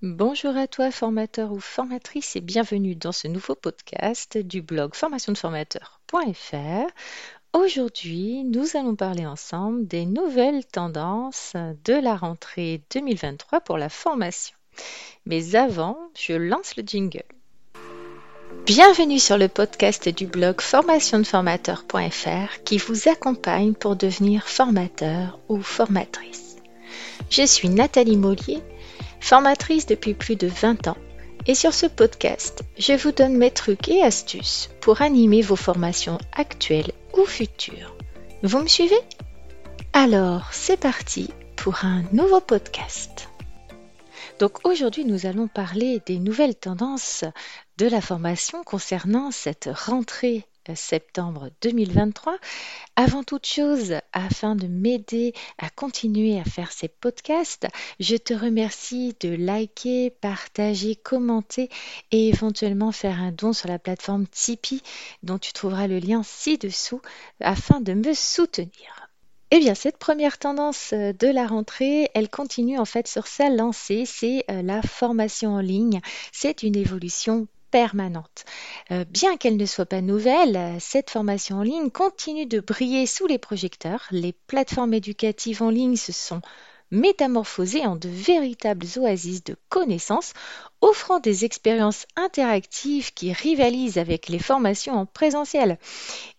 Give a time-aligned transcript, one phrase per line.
[0.00, 6.86] Bonjour à toi formateur ou formatrice et bienvenue dans ce nouveau podcast du blog formationdeformateur.fr.
[7.52, 14.54] Aujourd'hui, nous allons parler ensemble des nouvelles tendances de la rentrée 2023 pour la formation.
[15.26, 17.24] Mais avant, je lance le jingle.
[18.66, 26.56] Bienvenue sur le podcast du blog formationdeformateur.fr qui vous accompagne pour devenir formateur ou formatrice.
[27.30, 28.62] Je suis Nathalie Mollier
[29.20, 30.96] formatrice depuis plus de 20 ans.
[31.46, 36.18] Et sur ce podcast, je vous donne mes trucs et astuces pour animer vos formations
[36.32, 37.96] actuelles ou futures.
[38.42, 39.00] Vous me suivez?
[39.92, 43.28] Alors, c'est parti pour un nouveau podcast.
[44.38, 47.24] Donc aujourd'hui, nous allons parler des nouvelles tendances
[47.78, 50.44] de la formation concernant cette rentrée
[50.74, 52.38] septembre 2023.
[52.96, 57.66] Avant toute chose, afin de m'aider à continuer à faire ces podcasts,
[58.00, 61.68] je te remercie de liker, partager, commenter
[62.10, 64.82] et éventuellement faire un don sur la plateforme Tipeee
[65.22, 67.00] dont tu trouveras le lien ci-dessous
[67.40, 69.08] afin de me soutenir.
[69.50, 74.04] Eh bien, cette première tendance de la rentrée, elle continue en fait sur sa lancée,
[74.04, 76.02] c'est euh, la formation en ligne.
[76.32, 78.44] C'est une évolution permanente.
[78.90, 83.26] Euh, bien qu'elle ne soit pas nouvelle, cette formation en ligne continue de briller sous
[83.26, 84.06] les projecteurs.
[84.10, 86.40] Les plateformes éducatives en ligne se sont
[86.90, 90.32] métamorphosées en de véritables oasis de connaissances,
[90.80, 95.78] offrant des expériences interactives qui rivalisent avec les formations en présentiel.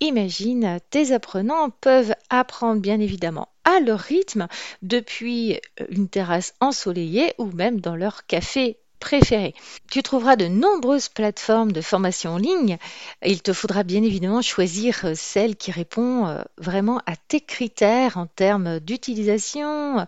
[0.00, 4.48] Imagine, tes apprenants peuvent apprendre bien évidemment à leur rythme
[4.80, 9.54] depuis une terrasse ensoleillée ou même dans leur café préféré.
[9.90, 12.78] Tu trouveras de nombreuses plateformes de formation en ligne.
[13.24, 18.16] Il te faudra bien évidemment choisir euh, celle qui répond euh, vraiment à tes critères
[18.16, 20.06] en termes d'utilisation,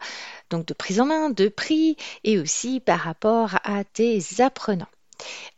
[0.50, 4.86] donc de prise en main, de prix et aussi par rapport à tes apprenants.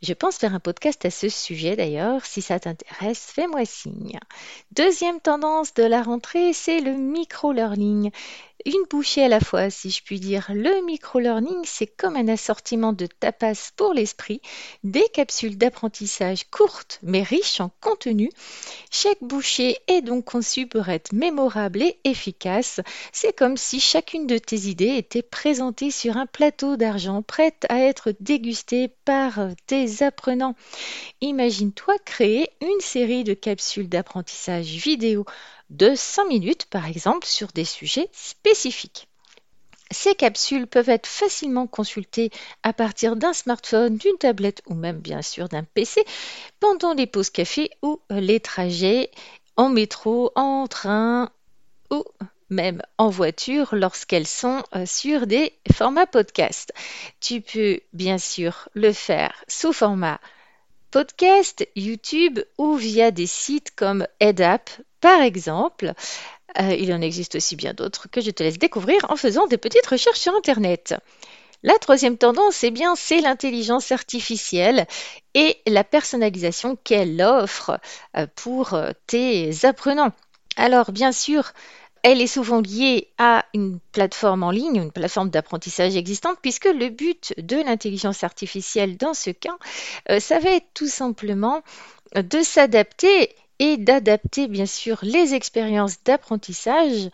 [0.01, 2.25] Je pense faire un podcast à ce sujet d'ailleurs.
[2.25, 4.19] Si ça t'intéresse, fais-moi signe.
[4.71, 8.11] Deuxième tendance de la rentrée, c'est le micro-learning
[8.65, 10.47] une bouchée à la fois, si je puis dire.
[10.53, 14.41] Le micro-learning, c'est comme un assortiment de tapas pour l'esprit,
[14.83, 18.29] des capsules d'apprentissage courtes mais riches en contenu.
[18.91, 22.79] Chaque bouchée est donc conçue pour être mémorable et efficace.
[23.11, 27.79] C'est comme si chacune de tes idées était présentée sur un plateau d'argent, prête à
[27.79, 30.55] être dégustée par tes apprenants.
[31.21, 35.25] Imagine-toi créer une série de capsules d'apprentissage vidéo
[35.69, 39.07] de 5 minutes par exemple sur des sujets spécifiques.
[39.91, 42.31] Ces capsules peuvent être facilement consultées
[42.63, 46.03] à partir d'un smartphone, d'une tablette ou même bien sûr d'un PC
[46.59, 49.11] pendant les pauses café ou les trajets
[49.57, 51.29] en métro, en train
[51.91, 52.03] ou
[52.49, 56.73] même en voiture lorsqu'elles sont euh, sur des formats podcast.
[57.19, 60.19] Tu peux bien sûr le faire sous format
[60.91, 64.69] podcast, YouTube ou via des sites comme EdApp
[65.05, 65.93] par exemple.
[66.59, 69.59] Euh, il en existe aussi bien d'autres que je te laisse découvrir en faisant des
[69.59, 70.95] petites recherches sur Internet.
[71.61, 74.87] La troisième tendance, eh bien, c'est l'intelligence artificielle
[75.35, 77.79] et la personnalisation qu'elle offre
[78.17, 80.11] euh, pour euh, tes apprenants.
[80.55, 81.51] Alors, bien sûr,
[82.01, 86.89] elle est souvent liée à une plateforme en ligne, une plateforme d'apprentissage existante, puisque le
[86.89, 89.57] but de l'intelligence artificielle dans ce cas,
[90.19, 91.61] ça va être tout simplement
[92.15, 97.09] de s'adapter et d'adapter bien sûr les expériences d'apprentissage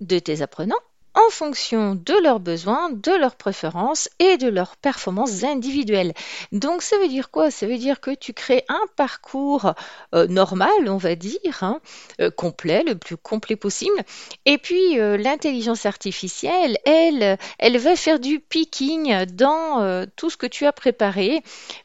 [0.00, 0.74] de tes apprenants
[1.16, 6.12] en fonction de leurs besoins, de leurs préférences et de leurs performances individuelles.
[6.52, 7.50] Donc ça veut dire quoi?
[7.50, 9.72] Ça veut dire que tu crées un parcours
[10.14, 11.80] euh, normal, on va dire, hein,
[12.20, 13.98] euh, complet, le plus complet possible.
[14.44, 20.46] Et puis euh, l'intelligence artificielle, elle, elle va faire du picking dans tout ce que
[20.46, 21.42] tu as préparé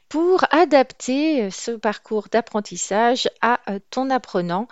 [0.08, 3.58] pour adapter ce parcours d'apprentissage à
[3.90, 4.68] ton apprenant.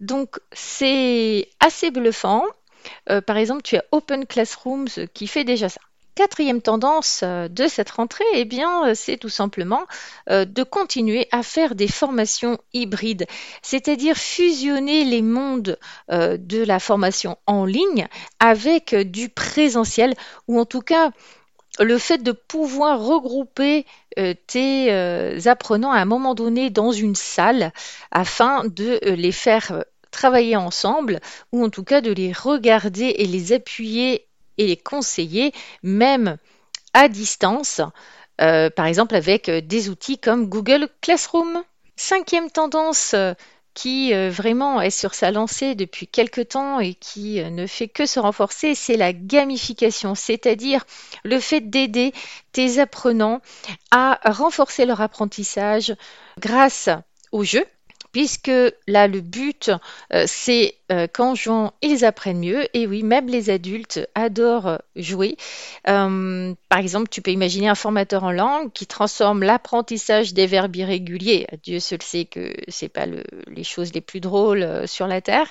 [0.00, 2.44] Donc c'est assez bluffant
[3.10, 5.80] euh, par exemple, tu as Open Classrooms qui fait déjà ça.
[6.14, 9.86] Quatrième tendance euh, de cette rentrée, eh bien, euh, c'est tout simplement
[10.28, 13.26] de continuer à faire des formations hybrides,
[13.62, 18.06] c'est-à-dire fusionner les mondes de la formation en ligne
[18.38, 20.14] avec du présentiel,
[20.48, 21.10] ou en tout cas
[21.80, 23.84] le fait de pouvoir regrouper
[24.46, 24.90] tes
[25.46, 27.72] apprenants à un moment donné dans une salle
[28.10, 31.18] afin de les faire travailler ensemble,
[31.50, 34.28] ou en tout cas de les regarder et les appuyer
[34.58, 36.36] et les conseiller, même
[36.94, 37.80] à distance,
[38.40, 41.62] euh, par exemple avec euh, des outils comme Google Classroom.
[41.96, 43.34] Cinquième tendance euh,
[43.74, 48.20] qui vraiment est sur sa lancée depuis quelque temps et qui ne fait que se
[48.20, 50.84] renforcer, c'est la gamification, c'est-à-dire
[51.24, 52.12] le fait d'aider
[52.52, 53.40] tes apprenants
[53.90, 55.96] à renforcer leur apprentissage
[56.38, 56.90] grâce
[57.30, 57.64] au jeu
[58.12, 58.50] puisque
[58.86, 59.70] là, le but,
[60.12, 62.66] euh, c'est euh, qu'en jouant, ils apprennent mieux.
[62.76, 65.36] Et oui, même les adultes adorent jouer.
[65.88, 70.76] Euh, par exemple, tu peux imaginer un formateur en langue qui transforme l'apprentissage des verbes
[70.76, 75.50] irréguliers, Dieu seul sait que c'est pas les choses les plus drôles sur la Terre,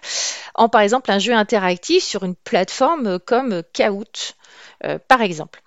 [0.56, 4.36] en par exemple un jeu interactif sur une plateforme comme Kahoot,
[5.08, 5.62] par exemple.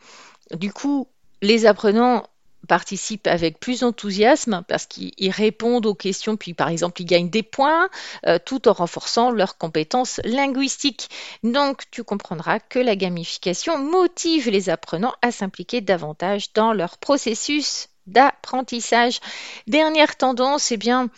[0.52, 1.08] Du coup,
[1.42, 2.24] les apprenants
[2.66, 7.42] participent avec plus d'enthousiasme parce qu'ils répondent aux questions, puis par exemple ils gagnent des
[7.42, 7.88] points
[8.26, 11.08] euh, tout en renforçant leurs compétences linguistiques.
[11.42, 17.88] Donc tu comprendras que la gamification motive les apprenants à s'impliquer davantage dans leur processus
[18.06, 19.20] d'apprentissage.
[19.66, 21.08] Dernière tendance, eh bien,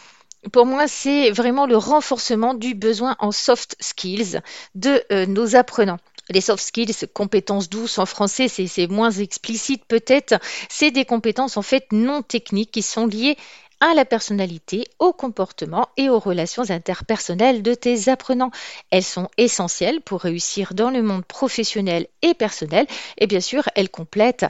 [0.53, 4.41] pour moi, c'est vraiment le renforcement du besoin en soft skills
[4.75, 5.99] de euh, nos apprenants
[6.31, 10.35] les soft skills, compétences douces en français, c'est moins explicite peut-être,
[10.69, 13.37] c'est des compétences en fait non techniques qui sont liées
[13.81, 18.51] à la personnalité, au comportement et aux relations interpersonnelles de tes apprenants.
[18.91, 22.87] Elles sont essentielles pour réussir dans le monde professionnel et personnel
[23.19, 24.47] et bien sûr, elles complètent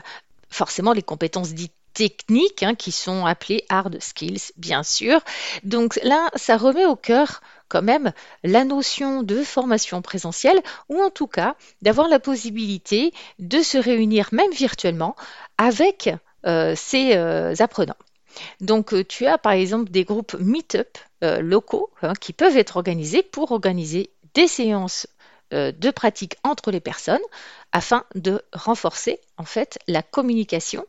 [0.49, 5.19] forcément les compétences dites techniques hein, qui sont appelées hard skills, bien sûr.
[5.63, 8.13] Donc là, ça remet au cœur quand même
[8.43, 14.29] la notion de formation présentielle ou en tout cas d'avoir la possibilité de se réunir
[14.31, 15.15] même virtuellement
[15.57, 16.11] avec
[16.45, 17.97] euh, ces euh, apprenants.
[18.61, 23.23] Donc euh, tu as par exemple des groupes meet-up locaux hein, qui peuvent être organisés
[23.23, 25.07] pour organiser des séances
[25.51, 27.21] de pratique entre les personnes
[27.71, 30.85] afin de renforcer en fait la communication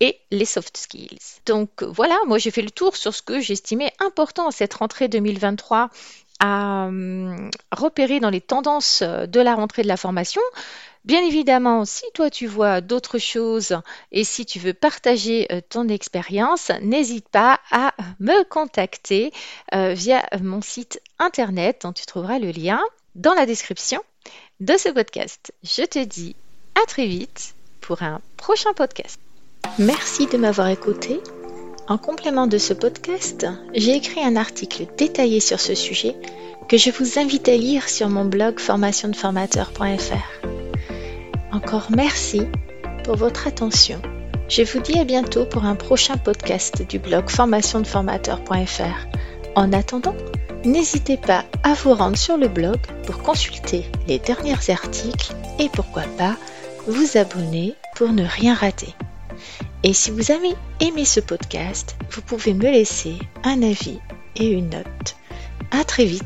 [0.00, 1.18] et les soft skills.
[1.46, 5.90] Donc voilà, moi j'ai fait le tour sur ce que j'estimais important cette rentrée 2023
[6.40, 10.42] à hum, repérer dans les tendances de la rentrée de la formation.
[11.04, 13.78] Bien évidemment, si toi tu vois d'autres choses
[14.12, 19.32] et si tu veux partager euh, ton expérience, n'hésite pas à me contacter
[19.74, 22.80] euh, via mon site internet dont tu trouveras le lien
[23.18, 24.00] dans la description
[24.60, 25.52] de ce podcast.
[25.62, 26.34] Je te dis
[26.80, 29.20] à très vite pour un prochain podcast.
[29.78, 31.20] Merci de m'avoir écouté.
[31.88, 36.14] En complément de ce podcast, j'ai écrit un article détaillé sur ce sujet
[36.68, 40.46] que je vous invite à lire sur mon blog formationdeformateur.fr.
[41.52, 42.42] Encore merci
[43.04, 44.00] pour votre attention.
[44.48, 49.06] Je vous dis à bientôt pour un prochain podcast du blog formationdeformateur.fr.
[49.56, 50.14] En attendant,
[50.64, 56.02] N'hésitez pas à vous rendre sur le blog pour consulter les derniers articles et pourquoi
[56.16, 56.36] pas
[56.86, 58.94] vous abonner pour ne rien rater.
[59.82, 63.98] Et si vous avez aimé ce podcast, vous pouvez me laisser un avis
[64.36, 65.16] et une note.
[65.70, 66.24] À très vite